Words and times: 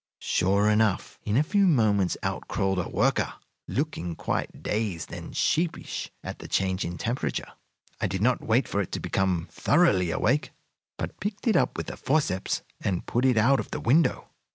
Sure 0.17 0.67
enough, 0.67 1.19
in 1.23 1.37
a 1.37 1.43
few 1.43 1.67
moments 1.67 2.17
out 2.23 2.47
crawled 2.47 2.79
a 2.79 2.89
worker, 2.89 3.33
looking 3.67 4.15
quite 4.15 4.63
dazed 4.63 5.11
and 5.11 5.37
sheepish 5.37 6.11
at 6.23 6.39
the 6.39 6.47
change 6.47 6.83
in 6.83 6.97
temperature. 6.97 7.51
I 7.99 8.07
did 8.07 8.23
not 8.23 8.41
wait 8.41 8.67
for 8.67 8.81
it 8.81 8.91
to 8.93 8.99
become 8.99 9.47
thoroughly 9.51 10.09
awake, 10.09 10.53
but 10.97 11.19
picked 11.19 11.45
it 11.47 11.55
up 11.55 11.77
with 11.77 11.85
the 11.85 11.97
forceps 11.97 12.63
and 12.79 13.05
put 13.05 13.25
it 13.25 13.37
out 13.37 13.59
of 13.59 13.69
the 13.69 13.79
window. 13.79 14.29